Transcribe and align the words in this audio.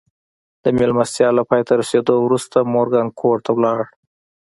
د 0.63 0.65
مېلمستیا 0.77 1.29
له 1.37 1.43
پای 1.49 1.61
ته 1.67 1.73
رسېدو 1.81 2.13
وروسته 2.25 2.57
مورګان 2.73 3.07
کور 3.19 3.37
ته 3.45 3.51
ولاړ 3.55 3.79